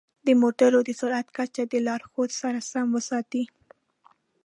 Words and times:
د 0.25 0.27
موټرو 0.41 0.79
د 0.87 0.89
سرعت 0.99 1.27
کچه 1.37 1.63
د 1.67 1.73
لارښود 1.87 2.29
سره 2.41 2.59
سم 2.71 2.87
وساتئ. 2.95 3.43